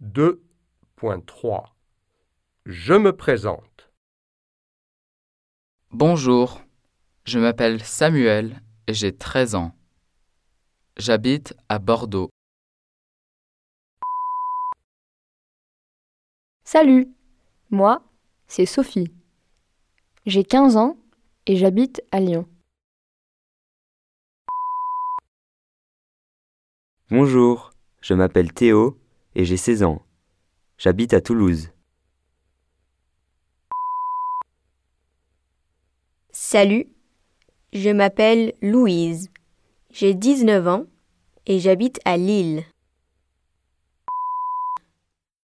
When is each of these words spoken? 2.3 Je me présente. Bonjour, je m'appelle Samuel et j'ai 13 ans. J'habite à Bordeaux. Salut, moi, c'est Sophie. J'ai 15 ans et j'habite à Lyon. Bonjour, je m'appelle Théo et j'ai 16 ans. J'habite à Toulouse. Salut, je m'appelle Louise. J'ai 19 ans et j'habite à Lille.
2.3 0.00 1.72
Je 2.66 2.94
me 2.94 3.16
présente. 3.16 3.90
Bonjour, 5.90 6.62
je 7.24 7.40
m'appelle 7.40 7.82
Samuel 7.82 8.62
et 8.86 8.94
j'ai 8.94 9.16
13 9.16 9.56
ans. 9.56 9.74
J'habite 10.98 11.56
à 11.68 11.80
Bordeaux. 11.80 12.30
Salut, 16.62 17.08
moi, 17.70 18.04
c'est 18.46 18.66
Sophie. 18.66 19.12
J'ai 20.26 20.44
15 20.44 20.76
ans 20.76 20.96
et 21.46 21.56
j'habite 21.56 22.04
à 22.12 22.20
Lyon. 22.20 22.48
Bonjour, 27.10 27.72
je 28.00 28.14
m'appelle 28.14 28.52
Théo 28.52 28.96
et 29.38 29.44
j'ai 29.44 29.56
16 29.56 29.84
ans. 29.84 30.02
J'habite 30.78 31.14
à 31.14 31.20
Toulouse. 31.20 31.70
Salut, 36.32 36.88
je 37.72 37.90
m'appelle 37.90 38.52
Louise. 38.60 39.30
J'ai 39.92 40.14
19 40.14 40.66
ans 40.66 40.86
et 41.46 41.60
j'habite 41.60 42.00
à 42.04 42.16
Lille. 42.16 42.64